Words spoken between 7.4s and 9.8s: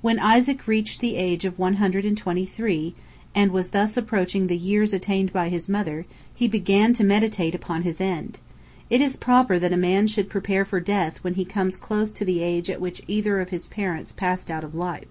upon his end. It is proper that a